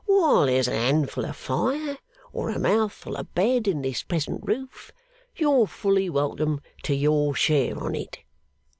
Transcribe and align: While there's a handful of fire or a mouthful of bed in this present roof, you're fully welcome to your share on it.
While 0.07 0.47
there's 0.47 0.67
a 0.67 0.71
handful 0.73 1.25
of 1.27 1.35
fire 1.35 1.95
or 2.33 2.49
a 2.49 2.57
mouthful 2.57 3.15
of 3.15 3.35
bed 3.35 3.67
in 3.67 3.83
this 3.83 4.01
present 4.01 4.41
roof, 4.43 4.91
you're 5.35 5.67
fully 5.67 6.09
welcome 6.09 6.59
to 6.85 6.95
your 6.95 7.35
share 7.35 7.77
on 7.77 7.93
it. 7.93 8.17